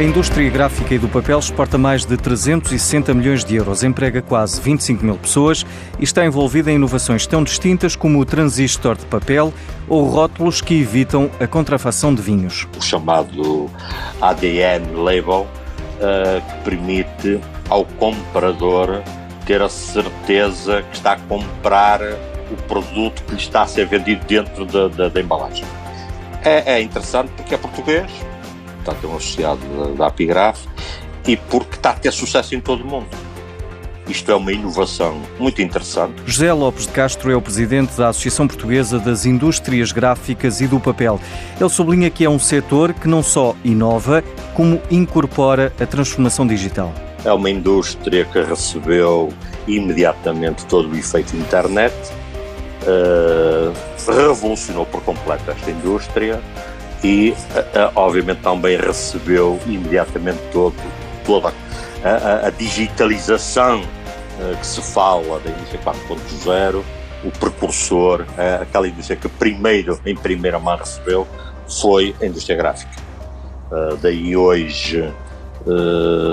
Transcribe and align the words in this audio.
A 0.00 0.02
indústria 0.02 0.48
gráfica 0.48 0.94
e 0.94 0.98
do 0.98 1.10
papel 1.10 1.38
exporta 1.38 1.76
mais 1.76 2.06
de 2.06 2.16
360 2.16 3.12
milhões 3.12 3.44
de 3.44 3.56
euros, 3.56 3.84
emprega 3.84 4.22
quase 4.22 4.58
25 4.58 5.04
mil 5.04 5.18
pessoas 5.18 5.66
e 5.98 6.04
está 6.04 6.24
envolvida 6.24 6.72
em 6.72 6.76
inovações 6.76 7.26
tão 7.26 7.44
distintas 7.44 7.96
como 7.96 8.18
o 8.18 8.24
transistor 8.24 8.96
de 8.96 9.04
papel 9.04 9.52
ou 9.86 10.06
rótulos 10.06 10.62
que 10.62 10.80
evitam 10.80 11.30
a 11.38 11.46
contrafação 11.46 12.14
de 12.14 12.22
vinhos. 12.22 12.66
O 12.78 12.80
chamado 12.80 13.70
ADN 14.22 14.90
Label, 14.94 15.42
uh, 15.42 16.40
que 16.48 16.64
permite 16.64 17.38
ao 17.68 17.84
comprador 17.84 19.02
ter 19.44 19.60
a 19.60 19.68
certeza 19.68 20.80
que 20.80 20.96
está 20.96 21.12
a 21.12 21.18
comprar 21.18 22.00
o 22.50 22.56
produto 22.66 23.22
que 23.24 23.32
lhe 23.32 23.38
está 23.38 23.64
a 23.64 23.66
ser 23.66 23.86
vendido 23.86 24.24
dentro 24.24 24.64
da, 24.64 24.88
da, 24.88 25.08
da 25.10 25.20
embalagem. 25.20 25.66
É, 26.42 26.76
é 26.76 26.80
interessante 26.80 27.30
porque 27.36 27.54
é 27.54 27.58
português, 27.58 28.10
portanto 28.84 29.06
é 29.06 29.08
um 29.08 29.16
associado 29.16 29.60
da, 29.60 29.92
da 29.94 30.06
Apigraf, 30.06 30.66
e 31.26 31.36
porque 31.36 31.76
está 31.76 31.90
a 31.90 31.94
ter 31.94 32.12
sucesso 32.12 32.54
em 32.54 32.60
todo 32.60 32.82
o 32.82 32.86
mundo. 32.86 33.08
Isto 34.08 34.32
é 34.32 34.34
uma 34.34 34.52
inovação 34.52 35.22
muito 35.38 35.62
interessante. 35.62 36.14
José 36.26 36.52
Lopes 36.52 36.86
de 36.86 36.92
Castro 36.92 37.30
é 37.30 37.36
o 37.36 37.40
presidente 37.40 37.96
da 37.96 38.08
Associação 38.08 38.48
Portuguesa 38.48 38.98
das 38.98 39.24
Indústrias 39.24 39.92
Gráficas 39.92 40.60
e 40.60 40.66
do 40.66 40.80
Papel. 40.80 41.20
Ele 41.60 41.70
sublinha 41.70 42.10
que 42.10 42.24
é 42.24 42.30
um 42.30 42.38
setor 42.38 42.92
que 42.92 43.06
não 43.06 43.22
só 43.22 43.54
inova, 43.62 44.24
como 44.52 44.82
incorpora 44.90 45.72
a 45.80 45.86
transformação 45.86 46.44
digital. 46.44 46.92
É 47.24 47.32
uma 47.32 47.50
indústria 47.50 48.24
que 48.24 48.42
recebeu 48.42 49.32
imediatamente 49.68 50.66
todo 50.66 50.90
o 50.90 50.96
efeito 50.96 51.36
internet, 51.36 51.94
uh, 52.82 53.72
revolucionou 54.10 54.86
por 54.86 55.02
completo 55.02 55.48
esta 55.52 55.70
indústria 55.70 56.40
e, 57.02 57.30
uh, 57.30 57.92
obviamente, 57.94 58.40
também 58.40 58.76
recebeu 58.76 59.58
imediatamente 59.66 60.40
todo, 60.52 60.74
toda 61.24 61.52
a, 62.04 62.46
a 62.46 62.50
digitalização 62.50 63.82
que 64.58 64.66
se 64.66 64.80
fala 64.80 65.38
da 65.40 65.50
indústria 65.50 65.78
4.0, 65.82 66.82
o 67.22 67.30
precursor, 67.32 68.24
aquela 68.58 68.88
indústria 68.88 69.14
que 69.14 69.28
primeiro, 69.28 70.00
em 70.06 70.16
primeira 70.16 70.58
mão, 70.58 70.78
recebeu, 70.78 71.28
foi 71.68 72.16
a 72.22 72.24
indústria 72.24 72.56
gráfica. 72.56 72.90
daí 74.00 74.34
hoje 74.34 75.12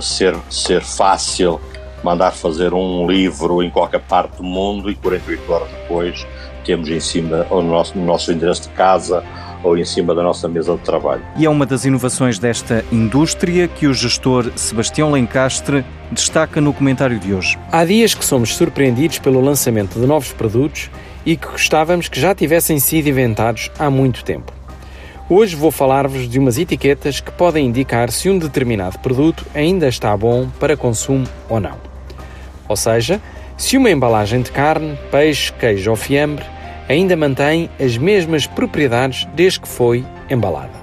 ser, 0.00 0.34
ser 0.50 0.82
fácil 0.82 1.60
mandar 2.02 2.32
fazer 2.32 2.74
um 2.74 3.06
livro 3.06 3.62
em 3.62 3.70
qualquer 3.70 4.00
parte 4.00 4.38
do 4.38 4.42
mundo 4.42 4.90
e 4.90 4.94
48 4.96 5.52
horas 5.52 5.70
depois 5.70 6.26
temos 6.64 6.88
em 6.88 7.00
cima 7.00 7.46
o 7.50 7.62
nosso, 7.62 7.96
no 7.96 8.04
nosso 8.04 8.32
endereço 8.32 8.62
de 8.62 8.68
casa 8.70 9.22
ou 9.62 9.76
em 9.78 9.84
cima 9.84 10.14
da 10.14 10.22
nossa 10.22 10.48
mesa 10.48 10.74
de 10.74 10.80
trabalho. 10.80 11.22
E 11.36 11.44
é 11.44 11.50
uma 11.50 11.64
das 11.64 11.84
inovações 11.84 12.38
desta 12.38 12.84
indústria 12.90 13.68
que 13.68 13.86
o 13.86 13.94
gestor 13.94 14.50
Sebastião 14.56 15.10
Lencastre 15.10 15.84
destaca 16.10 16.60
no 16.60 16.72
comentário 16.72 17.18
de 17.18 17.32
hoje. 17.32 17.58
Há 17.70 17.84
dias 17.84 18.14
que 18.14 18.24
somos 18.24 18.56
surpreendidos 18.56 19.18
pelo 19.18 19.40
lançamento 19.40 19.98
de 19.98 20.06
novos 20.06 20.32
produtos 20.32 20.90
e 21.24 21.36
que 21.36 21.46
gostávamos 21.46 22.08
que 22.08 22.20
já 22.20 22.34
tivessem 22.34 22.78
sido 22.78 23.08
inventados 23.08 23.70
há 23.78 23.88
muito 23.88 24.24
tempo. 24.24 24.52
Hoje 25.28 25.56
vou 25.56 25.70
falar-vos 25.70 26.28
de 26.28 26.38
umas 26.38 26.58
etiquetas 26.58 27.20
que 27.20 27.30
podem 27.30 27.66
indicar 27.66 28.10
se 28.10 28.28
um 28.28 28.38
determinado 28.38 28.98
produto 28.98 29.46
ainda 29.54 29.88
está 29.88 30.14
bom 30.16 30.48
para 30.58 30.76
consumo 30.76 31.26
ou 31.48 31.60
não. 31.60 31.78
Ou 32.68 32.76
seja, 32.76 33.20
se 33.56 33.76
uma 33.76 33.90
embalagem 33.90 34.42
de 34.42 34.50
carne, 34.50 34.98
peixe, 35.10 35.52
queijo 35.52 35.90
ou 35.90 35.96
fiambre 35.96 36.44
ainda 36.88 37.16
mantém 37.16 37.70
as 37.80 37.96
mesmas 37.96 38.46
propriedades 38.46 39.26
desde 39.34 39.60
que 39.60 39.68
foi 39.68 40.04
embalada. 40.28 40.82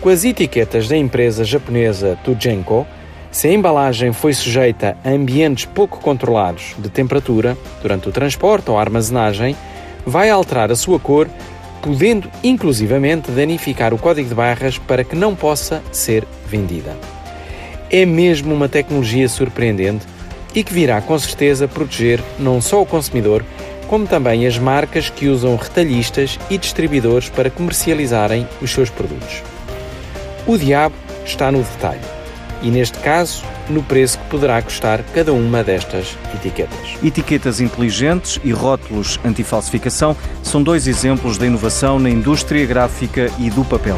Com 0.00 0.08
as 0.08 0.24
etiquetas 0.24 0.88
da 0.88 0.96
empresa 0.96 1.44
japonesa 1.44 2.18
Tujenko, 2.24 2.86
se 3.30 3.48
a 3.48 3.52
embalagem 3.52 4.12
foi 4.12 4.32
sujeita 4.32 4.96
a 5.04 5.10
ambientes 5.10 5.64
pouco 5.64 5.98
controlados 5.98 6.74
de 6.78 6.88
temperatura 6.88 7.56
durante 7.82 8.08
o 8.08 8.12
transporte 8.12 8.70
ou 8.70 8.78
armazenagem, 8.78 9.56
vai 10.06 10.30
alterar 10.30 10.70
a 10.70 10.76
sua 10.76 11.00
cor, 11.00 11.28
podendo 11.82 12.30
inclusivamente 12.44 13.30
danificar 13.30 13.92
o 13.92 13.98
código 13.98 14.28
de 14.28 14.34
barras 14.34 14.78
para 14.78 15.02
que 15.02 15.16
não 15.16 15.34
possa 15.34 15.82
ser 15.90 16.24
vendida. 16.46 16.96
É 17.90 18.06
mesmo 18.06 18.54
uma 18.54 18.68
tecnologia 18.68 19.28
surpreendente 19.28 20.06
e 20.54 20.62
que 20.62 20.72
virá 20.72 21.00
com 21.00 21.18
certeza 21.18 21.66
proteger 21.66 22.22
não 22.38 22.60
só 22.60 22.80
o 22.80 22.86
consumidor, 22.86 23.44
como 23.88 24.06
também 24.06 24.46
as 24.46 24.58
marcas 24.58 25.10
que 25.10 25.28
usam 25.28 25.56
retalhistas 25.56 26.38
e 26.48 26.56
distribuidores 26.56 27.28
para 27.28 27.50
comercializarem 27.50 28.46
os 28.62 28.70
seus 28.70 28.90
produtos. 28.90 29.42
O 30.46 30.56
diabo 30.56 30.94
está 31.24 31.50
no 31.50 31.62
detalhe 31.62 32.00
e, 32.62 32.70
neste 32.70 32.98
caso, 32.98 33.42
no 33.68 33.82
preço 33.82 34.18
que 34.18 34.26
poderá 34.26 34.60
custar 34.60 35.02
cada 35.14 35.32
uma 35.32 35.62
destas 35.62 36.16
etiquetas. 36.34 36.96
Etiquetas 37.02 37.60
inteligentes 37.60 38.38
e 38.44 38.52
rótulos 38.52 39.18
antifalsificação 39.24 40.16
são 40.42 40.62
dois 40.62 40.86
exemplos 40.86 41.38
da 41.38 41.46
inovação 41.46 41.98
na 41.98 42.10
indústria 42.10 42.66
gráfica 42.66 43.30
e 43.38 43.50
do 43.50 43.64
papel. 43.64 43.96